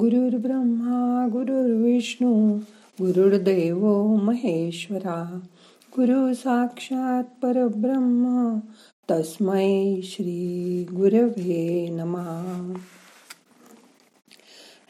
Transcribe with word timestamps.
गुरुर्ब्रह्मा 0.00 1.28
गुरुर्विष्णू 1.32 2.56
गुरुर्देव 3.00 4.06
महेश्वरा. 4.06 5.40
गुरु 5.96 6.34
साक्षात 6.34 7.24
परब्रह्म 7.42 8.58
तस्मै 9.10 10.00
श्री 10.02 10.84
गुरवे 10.84 11.88
नमा. 11.88 12.72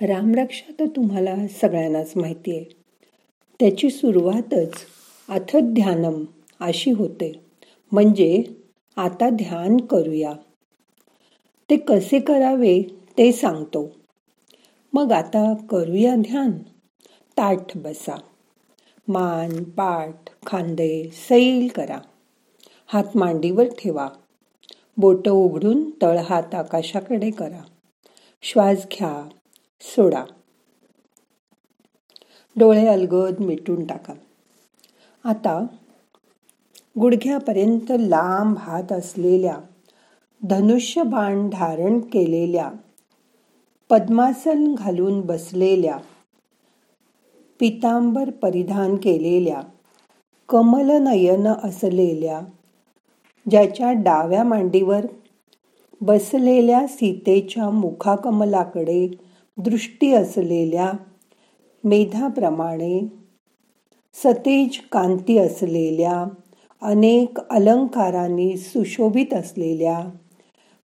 रामरक्षा 0.02 0.72
तर 0.80 0.86
तुम्हाला 0.96 1.48
सगळ्यांनाच 1.60 2.12
माहिती 2.16 2.56
आहे. 2.56 2.64
त्याची 3.60 3.90
सुरुवातच 3.90 4.72
अथ 5.28 5.56
ध्यानम 5.56 6.24
अशी 6.60 6.90
होते. 6.90 7.40
म्हणजे 7.92 8.44
आता 8.96 9.30
ध्यान 9.30 9.76
करूया. 9.76 10.32
ते 11.70 11.76
कसे 11.76 12.20
करावे 12.20 12.82
ते 13.18 13.32
सांगतो. 13.32 14.05
मग 14.96 15.12
आता 15.12 15.54
करूया 15.70 16.14
ध्यान. 16.16 16.52
ताठ 17.36 17.76
बसा. 17.76 18.16
मान 19.08 19.64
पाठ 19.64 20.14
खांदे 20.46 21.10
सैल 21.12 21.68
करा. 21.74 21.98
हात 22.86 23.16
मांडीवर 23.16 23.64
ठेवा. 23.64 24.08
बोटं 24.96 25.30
उघडून 25.30 25.90
तळ 26.02 26.18
हात 26.18 26.54
आकाशाकडे 26.54 27.30
करा. 27.30 27.62
श्वास 28.42 28.76
घ्या. 28.76 29.28
सोडा. 29.80 30.24
डोळे 32.56 32.86
अलगद 32.86 33.40
मिटून 33.40 33.86
टाका. 33.86 34.14
आता 35.24 35.66
गुडघ्यापर्यंत 37.00 37.92
लांब 37.98 38.56
हात 38.58 38.92
असलेल्या 38.92 39.56
धनुष्य 40.44 41.02
बाण 41.02 41.50
धारण 41.52 42.00
केलेल्या 42.00 42.70
पद्मासन 43.90 44.74
घालून 44.74 45.20
बसलेल्या 45.20 45.96
पितांबर 47.60 48.30
परिधान 48.30 48.96
केलेल्या 48.96 49.60
कमलनयन 50.48 51.46
असलेल्या 51.46 52.40
ज्याच्या 53.50 53.92
डाव्या 53.92 54.42
मांडीवर 54.44 55.06
बसलेल्या 56.00 56.86
सीतेच्या 56.86 57.70
मुखाकमलाकडे 57.70 59.06
दृष्टी 59.56 60.12
असलेल्या 60.12 60.90
मेधाप्रमाणे 61.84 63.00
सतेज 64.14 64.78
कांती 64.92 65.38
असलेल्या 65.38 66.24
अनेक 66.82 67.38
अलंकारांनी 67.50 68.56
सुशोभित 68.56 69.34
असलेल्या 69.34 69.98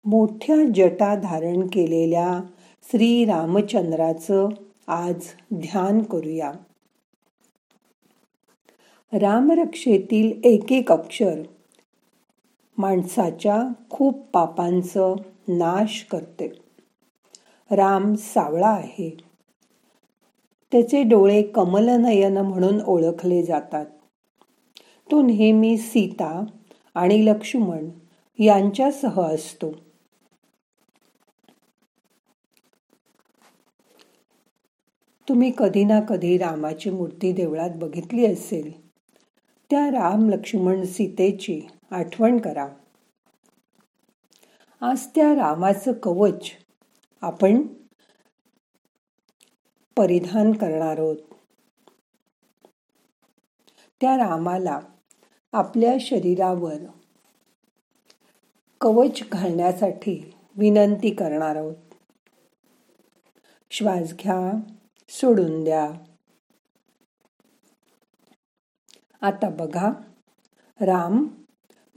मोठ्या 0.06 0.56
जटा 0.76 1.16
धारण 1.16 1.68
केलेल्या 1.68 2.42
श्री 2.92 3.26
रामचंद्राचं 3.26 4.48
आज 4.88 5.16
ध्यान 5.54 6.02
करूया. 6.02 6.52
रामरक्षेतील 9.14 10.42
एक 10.44 10.72
एक 10.72 10.92
अक्षर 10.92 11.42
माणसाच्या 12.78 13.64
खूप 13.90 14.20
पापांचं 14.34 15.16
नाश 15.48 16.08
करते. 16.12 16.48
राम 17.72 18.14
सावळा 18.14 18.70
आहे. 18.70 19.18
त्याचे 20.72 21.04
डोळे 21.04 21.42
कमलनयन 21.42 22.38
म्हणून 22.38 22.82
ओळखले 22.88 23.44
जातात. 23.44 23.86
तो 25.12 25.22
नेहमी 25.22 25.78
सीता 25.78 26.46
आणि 26.96 27.26
लक्ष्मण 27.26 27.90
यांच्यासह 28.40 29.22
असतो. 29.22 29.91
तुम्ही 35.30 35.52
कधी 35.58 35.84
ना 35.84 36.00
कधी 36.02 36.38
रामाची 36.38 36.90
मूर्ती 36.90 37.32
देवळात 37.32 37.70
बघितली 37.76 38.26
असेल. 38.26 38.90
त्या 39.70 39.88
राम 39.88 40.30
लक्ष्मण 40.30 40.84
सीतेची 40.86 41.62
आठवण 41.92 42.38
करा. 42.38 42.68
आज 44.82 45.08
त्या 45.08 45.36
रामाचं 45.36 45.92
कवच 45.92 46.50
आपण 47.22 47.68
परिधान 49.98 50.52
करणार 50.52 50.98
आहोत. 50.98 51.18
त्या 54.02 54.18
रामाला 54.18 54.80
आपल्या 55.54 55.94
शरीरावर 56.00 56.78
कवच 58.82 59.20
घालण्यासाठी 59.32 60.34
विनंती 60.56 61.10
करणार 61.10 61.56
आहोत. 61.56 61.76
श्वास 63.72 64.14
घ्या. 64.14 64.60
सोडून 65.14 65.64
द्या. 65.64 65.92
आता 69.22 69.50
बघा. 69.50 69.92
राम 70.82 71.28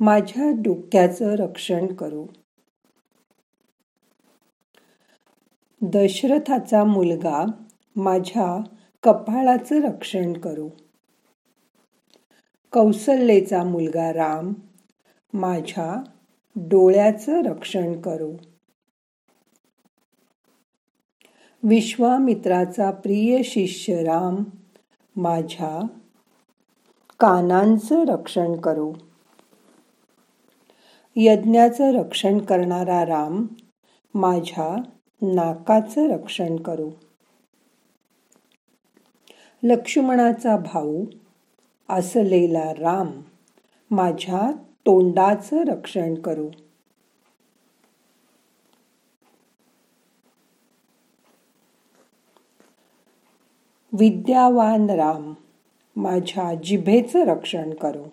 माझ्या 0.00 0.50
डोक्याचं 0.50 1.32
रक्षण 1.32 1.94
करू. 1.94 2.26
दशरथाचा 5.82 6.84
मुलगा 6.84 7.44
माझ्या 7.96 8.62
कपाळाचं 9.02 9.82
रक्षण 9.82 10.32
करू. 10.32 10.70
कौसल्येचा 12.72 13.64
मुलगा 13.64 14.12
राम 14.12 14.52
माझ्या 15.32 16.02
डोळ्याचं 16.56 17.42
रक्षण 17.42 18.00
करू. 18.00 18.36
विश्वामित्राचा 21.68 22.90
प्रिय 22.90 23.42
शिष्य 23.42 24.02
राम 24.02 24.44
माझ्या 25.16 25.86
कानांचं 27.20 28.04
रक्षण 28.06 28.56
करू. 28.56 28.92
यज्ञाचं 31.16 31.92
रक्षण 31.92 32.38
करणारा 32.38 33.06
राम 33.06 33.46
माझ्या 34.14 34.76
नाकाचं 35.22 36.10
रक्षण 36.10 36.56
करू. 36.56 36.90
लक्ष्मणाचा 39.62 40.56
भाऊ 40.56 41.04
असलेला 41.88 42.72
राम 42.72 43.10
माझ्या 43.90 44.52
तोंडाचं 44.86 45.64
रक्षण 45.64 46.14
करू. 46.14 46.50
विद्यावान 53.98 54.90
राम 54.90 55.34
माझ्या 55.96 56.54
जिभेचं 56.54 57.24
रक्षण 57.24 57.74
करो. 57.74 58.12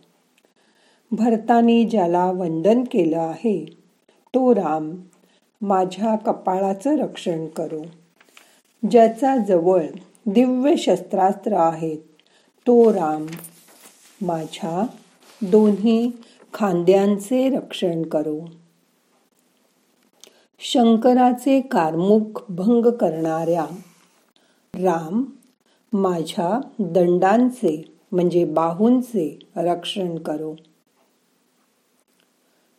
भरतानी 1.12 1.84
ज्याला 1.84 2.26
वंदन 2.26 2.84
केलं 2.84 3.18
आहे 3.18 3.66
तो 4.36 4.56
राम 4.56 4.96
माझ्या 5.62 6.16
कपाळाचं 6.16 6.98
रक्षण 6.98 7.48
करो. 7.48 7.82
ज्याचा 8.92 9.38
जवळ 9.38 9.86
दिव्य 10.26 10.76
शस्त्रास्त्र 10.76 11.54
आहेत 11.54 11.98
तो 12.68 12.94
राम 12.94 13.26
माझ्या 14.22 14.86
दोन्ही 15.42 16.12
खांद्यांचे 16.54 17.50
रक्षण 17.50 18.02
करो. 18.02 18.46
शंकराचे 20.60 21.62
कारमुख 21.62 22.42
भंग 22.50 22.86
करणाऱ्या 22.86 23.66
राम 24.76 25.24
माझ्या 25.94 26.62
दंडांचे 26.80 27.92
म्हणजे 28.12 28.46
बाहूंचे 28.46 29.40
रक्षण 29.56 30.18
करो. 30.18 30.56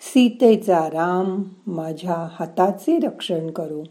सीतेचा 0.01 0.89
राम 0.93 1.43
माझ्या 1.67 2.29
हाताचे 2.33 2.99
रक्षण 2.99 3.51
करो. 3.51 3.83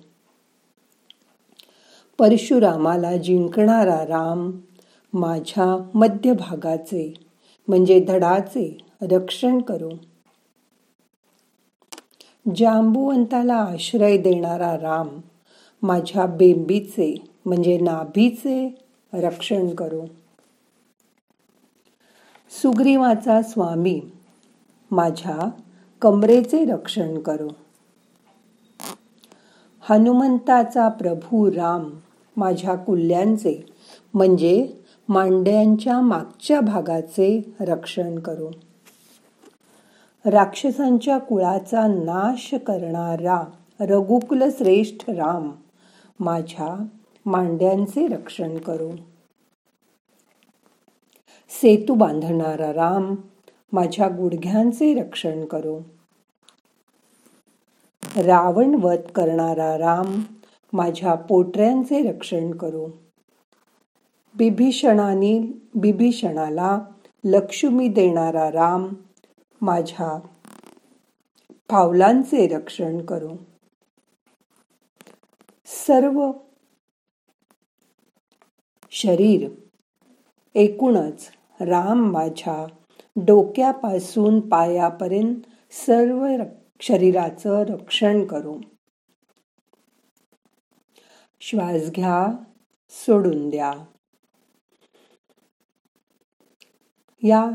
परशुरामाला 2.20 3.18
जिंकणारा 3.18 4.04
राम 4.06 4.52
माझ्या 5.14 5.90
मध्यभागाचे 5.94 7.14
म्हणजे 7.68 8.00
धडाचे 8.00 8.78
रक्षण 9.02 9.62
करो. 9.62 9.90
जांबुवंताला 12.56 13.56
आश्रय 13.56 14.18
देणारा 14.18 14.76
राम 14.78 15.20
माझ्या 15.82 16.26
बेंबीचे 16.26 17.16
म्हणजे 17.46 17.78
नाभीचे 17.78 18.81
रक्षण 19.14 19.70
करू. 19.76 20.06
सुग्रीवाचा 22.50 23.42
स्वामी 23.42 24.02
माझ्या 24.92 25.50
कमरेचे 26.02 26.66
रक्षण 26.66 27.20
करू. 27.20 27.48
हनुमंताचा 29.82 30.90
प्रभू 30.90 31.52
राम 31.52 31.90
माझ्या 32.38 32.76
कुल्ल्यांचे 32.76 33.66
म्हणजे 34.14 34.74
मांड्यांच्या 35.10 36.02
मागच्या 36.02 36.62
भागाचे 36.62 37.56
रक्षण 37.60 38.20
करू. 38.20 38.48
राक्षसांच्या 40.26 41.18
कुळाचा 41.18 41.88
नाश 41.88 42.54
करणारा 42.54 43.44
रघुकुल 43.80 44.44
श्रेष्ठ 44.58 45.10
राम 45.10 45.52
माझ्या 46.20 46.86
मांड्यांचे 47.26 48.08
रक्षण 48.08 48.58
करो. 48.58 48.92
सेतू 51.50 51.94
बांधणारा 51.94 52.74
राम 52.74 53.16
माझ्या 53.72 54.08
गुडघ्यांचे 54.08 54.94
रक्षण 54.94 55.46
करो. 55.46 55.80
रावण 58.18 58.76
वध 58.84 59.12
करणारा 59.16 59.78
राम 59.78 60.22
माझ्या 60.74 61.16
पोटऱ्यांचे 61.16 62.12
रक्षण 62.12 62.52
करो. 62.52 62.88
बिभीषणाने 64.36 65.54
बिभीषणाला 65.76 66.80
लक्ष्मी 67.24 67.88
देणारा 67.88 68.52
राम 68.52 68.94
माझ्या 69.62 70.20
पावलांचे 71.70 72.48
रक्षण 72.48 73.06
करो. 73.06 73.32
सर्व 75.66 76.32
शरीर. 78.92 79.50
एकूणच 80.56 81.32
राम 81.62 82.12
माझ्या 82.12 82.66
डोक्यापासून 83.16 84.40
पायापर्यंत 84.50 85.36
सर्व 85.72 86.28
शरीराचं 86.82 87.64
रक्षण 87.64 88.26
करू. 88.26 88.62
श्वास 91.42 91.92
घ्या 91.92 92.28
सोडून 92.90 93.50
द्या. 93.50 93.74
या 97.24 97.50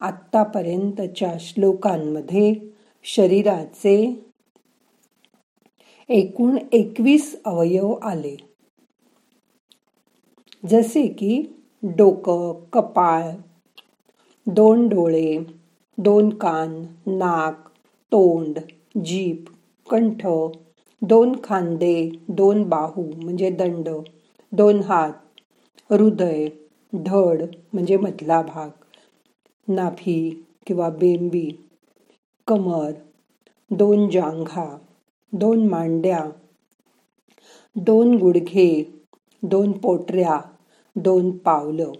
आत्तापर्यंतच्या 0.00 1.34
श्लोकांमध्ये 1.40 2.54
शरीराचे 3.04 4.26
एकूण 6.08 6.58
एकवीस 6.72 7.40
अवयव 7.44 7.94
आले. 8.02 8.49
जसे 10.64 11.06
की 11.06 11.42
डोकं 11.84 12.52
कपाळ 12.72 13.22
दोन 14.46 14.88
डोळे, 14.88 15.38
दोन 15.98 16.30
कान, 16.30 16.82
नाक, 17.06 17.68
तोंड 18.12 18.58
जीप 19.04 19.44
कंठ, 19.90 20.26
दोन 21.02 21.32
खांदे, 21.44 22.10
दोन 22.28 22.62
बाहू, 22.62 23.02
म्हणजे 23.02 23.50
दंड, 23.50 23.88
दोन 24.52 24.80
हात, 24.80 25.12
हृदय, 25.90 26.48
धड, 26.92 27.42
म्हणजे 27.72 27.96
मधला 27.96 28.42
भाग, 28.42 28.68
नाभी 29.68 30.44
किंवा 30.66 30.88
बेंबी, 30.88 31.48
कमर, 32.46 32.92
दोन 33.70 34.08
जांघा, 34.08 34.78
दोन 35.32 35.68
मांड्या, 35.68 36.30
दोन 37.76 38.16
गुडघे 38.16 38.99
दोन 39.42 39.72
पोटऱ्या 39.72 40.40
दोन 40.96 41.36
पावलं 41.36 41.92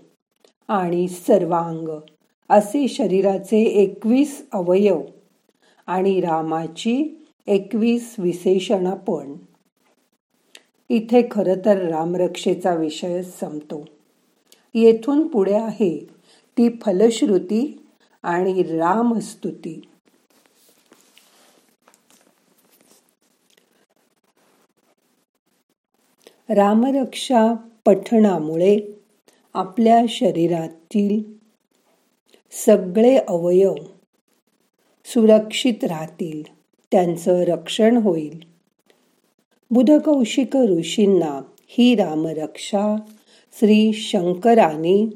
आणि 0.69 1.09
सर्वांग. 1.09 1.89
असे 2.51 2.89
शरीराचे 2.89 3.63
एकवीस 3.63 4.47
अवयव 4.53 5.03
आणि 5.87 6.21
रामाची 6.21 7.27
एकवीस 7.47 8.15
विशेषण 8.19 8.95
पण. 8.95 9.35
इथे 10.89 11.29
खर 11.31 11.55
तर 11.65 11.89
रामरक्षेचा 11.89 12.75
विषय 12.75 13.23
संपतो. 13.23 13.85
येथून 14.75 15.27
पुढे 15.29 15.55
आहे 15.55 16.09
ती 16.59 16.69
फलश्रुती 16.83 17.83
आणि 18.23 18.63
रामस्तुती. 18.63 19.81
रामरक्षा 26.55 27.55
पठणामुळे 27.85 28.79
आपल्या 29.55 30.03
शरीरातील 30.09 31.33
सगळे 32.51 33.17
अवयव 33.17 33.75
सुरक्षित 35.05 35.85
राहतील 35.85 36.43
त्यांचं 36.93 37.41
रक्षण 37.41 37.97
होईल. 37.97 38.41
बुधकौशिक 39.71 40.57
ऋषींना 40.57 41.41
ही 41.69 41.95
रामरक्षा 41.95 42.97
श्री 43.59 43.93
शंकराने 43.93 45.11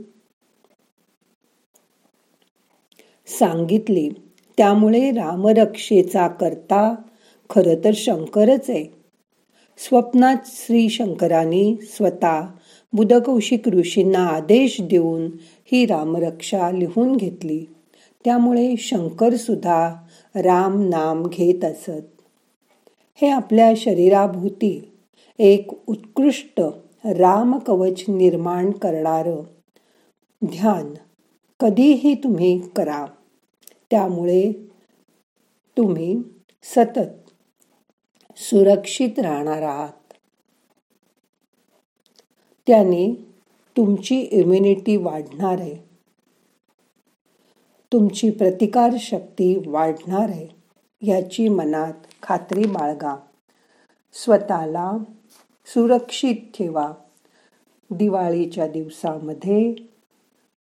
सांगितली. 3.26 4.10
त्यामुळे 4.56 5.10
रामरक्षेचा 5.10 6.28
करता 6.28 6.94
खरं 7.50 7.84
तर 7.84 7.90
शंकरच 7.94 8.70
आहे. 8.70 9.03
स्वप्नात 9.78 10.36
श्री 10.46 10.88
शंकराने 10.88 11.76
स्वतः 11.82 12.40
बुधकौशिक 12.92 13.68
ऋषींना 13.68 14.18
आदेश 14.18 14.80
देऊन 14.80 15.30
ही 15.72 15.86
रामरक्षा 15.86 16.70
लिहून 16.70 17.16
घेतली. 17.16 17.64
त्यामुळे 18.24 18.76
शंकर 18.78 19.36
सुद्धा 19.36 19.94
राम 20.36 20.88
नाम 20.88 21.26
घेत 21.26 21.64
असत. 21.64 22.22
हे 23.14 23.28
आपल्या 23.28 23.72
शरीराभोवती 23.76 24.92
एक 25.38 25.70
उत्कृष्ट 25.86 26.60
राम 27.04 27.58
कवच 27.58 28.02
निर्माण 28.08 28.70
करणार 28.70 29.28
ध्यान 30.44 30.94
कधीही 31.60 32.14
तुम्ही 32.14 32.60
करा. 32.76 33.06
त्यामुळे 33.90 34.52
तुम्ही 35.76 36.16
सतत 36.62 37.23
सुरक्षित 38.36 39.18
राहणार 39.18 39.62
आहात. 39.62 40.12
त्याने 42.66 43.14
तुमची 43.76 44.20
इम्युनिटी 44.20 44.96
वाढणार 44.96 45.60
आहे. 45.60 45.76
तुमची 47.92 48.30
प्रतिकार 48.30 48.90
शक्ती 48.98 49.62
वाढणार 49.66 50.28
आहे 50.28 50.48
याची 51.02 51.48
मनात 51.48 51.92
खात्री 52.22 52.64
बाळगा. 52.64 53.16
स्वतःला 54.12 54.92
सुरक्षित 55.66 56.34
ठेवा. 56.34 56.92
दिवाळीच्या 57.90 58.68
दिवसामध्ये 58.68 59.74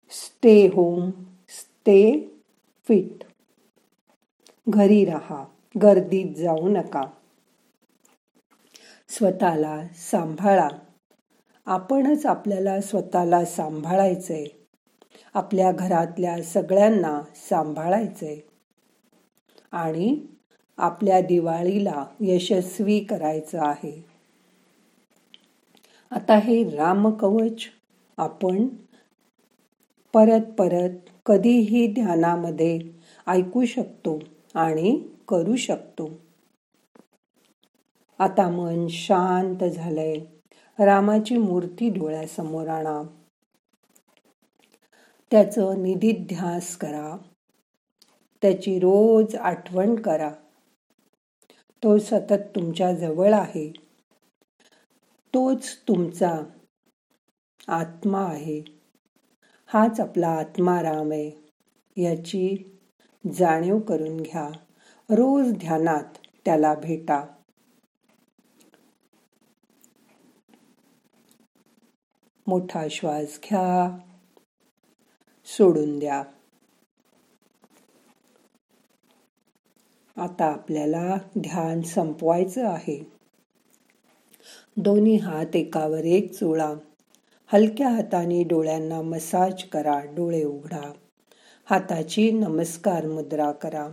स्टे 0.09 0.65
होम 0.65 1.09
स्टे 1.49 2.27
फिट 2.87 3.23
घरी 4.69 5.05
राहा 5.05 5.45
गर्दीत 5.83 6.35
जाऊ 6.35 6.67
नका. 6.67 7.03
स्वतःला 9.13 9.87
सांभाळा. 9.95 10.69
आपणच 11.65 12.25
आपल्याला 12.25 12.81
स्वतःला 12.81 13.45
सांभाळायचंय. 13.45 14.45
आपल्या 15.33 15.71
घरातल्या 15.71 16.43
सगळ्यांना 16.43 17.21
सांभाळायचंय. 17.49 18.37
आणि 19.71 20.25
आपल्या 20.77 21.21
दिवाळीला 21.21 22.05
यशस्वी 22.21 22.99
करायचं 22.99 23.59
आहे. 23.61 24.05
आता 26.11 26.35
हे 26.35 26.69
रामकवच 26.69 27.61
आपण 28.17 28.67
परत 30.13 30.51
परत 30.59 31.09
कधीही 31.25 31.93
ध्यानामध्ये 31.93 32.81
ऐकू 33.27 33.65
शकतो 33.65 34.19
आणि 34.53 35.07
करू 35.27 35.55
शकतो. 35.55 36.09
आता 38.19 38.49
मन 38.49 38.87
शांत 38.87 39.63
झालंय. 39.63 40.15
रामाची 40.79 41.37
मूर्ती 41.37 41.89
डोळ्यासमोर 41.89 42.67
आणा. 42.67 43.03
त्याचं 45.31 45.83
निधिध्यास 45.83 46.77
करा. 46.77 47.17
त्याची 48.41 48.79
रोज 48.79 49.35
आठवण 49.35 49.95
करा. 49.95 50.31
तो 51.83 51.97
सतत 51.97 52.41
तुमच्या 52.55 52.93
जवळ 52.93 53.33
आहे. 53.33 53.73
तोच 55.33 55.77
तुमचा 55.87 56.39
आत्मा 57.67 58.23
आहे. 58.23 58.63
हाच 59.65 59.99
आपला 59.99 60.27
आत्मा 60.27 60.81
राम 60.81 61.11
आहे. 61.11 61.31
याची 62.01 62.77
जाणीव 63.33 63.79
करून 63.79 64.17
घ्या. 64.17 64.49
रोज 65.09 65.53
ध्यानात 65.53 66.17
त्याला 66.45 66.75
भेटा. 66.75 67.42
मोठा 72.47 72.87
श्वास 72.91 73.39
घ्या. 73.43 73.97
सोडून 75.45 75.99
द्या. 75.99 76.23
आता 80.17 80.45
आपल्याला 80.45 81.17
ध्यान 81.39 81.81
संपवायचं 81.81 82.67
आहे. 82.67 83.11
दोन्ही 84.77 85.15
हात 85.15 85.55
एकावर 85.55 86.03
एक 86.03 86.33
चोळा 86.33 86.73
हलक्या 87.45 87.89
हाताने 87.89 88.43
डोळ्यांना 88.43 89.01
मसाज 89.01 89.63
करा. 89.63 89.99
डोळे 89.99 90.43
उघडा. 90.43 90.91
हाताची 91.65 92.31
नमस्कार 92.31 93.07
मुद्रा 93.07 93.51
करा. 93.51 93.89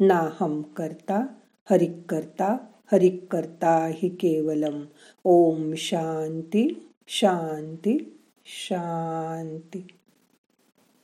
ना 0.00 0.30
हम 0.40 0.62
करता 0.62 1.26
हरिक 1.70 1.92
करता 2.08 2.56
हरिक 2.92 3.26
करता 3.30 3.86
हि 3.86 4.08
केवलम. 4.08 4.84
ओम 5.24 5.74
शांती. 5.74 6.85
शांती 7.08 7.98
शांती. 8.46 9.95